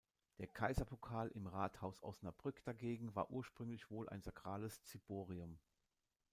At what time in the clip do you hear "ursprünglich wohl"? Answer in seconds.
3.29-4.09